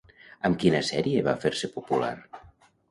[0.49, 2.15] Amb quina sèrie va fer-se popular?